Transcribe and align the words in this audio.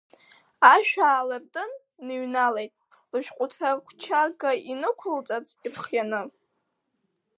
Ашә 0.71 0.95
аалыртын, 1.09 1.71
дныҩналеит, 1.97 2.73
лышәҟәҭра 3.11 3.67
ақәчага 3.73 4.51
инықәылҵарц 4.71 5.47
ирхианы. 5.65 6.21